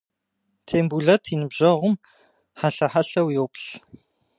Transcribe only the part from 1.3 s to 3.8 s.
и ныбжьэгъум хьэлъэ-хьэлъэу йоплъ.